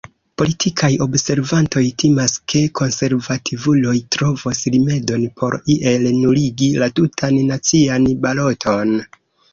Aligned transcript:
Politikaj 0.41 0.87
observantoj 1.05 1.83
timas, 2.03 2.33
ke 2.53 2.61
konservativuloj 2.79 3.93
trovos 4.17 4.63
rimedon 4.77 5.29
por 5.43 5.59
iel 5.77 6.09
nuligi 6.25 6.71
la 6.85 6.89
tutan 7.01 7.39
nacian 7.53 8.09
baloton. 8.27 8.97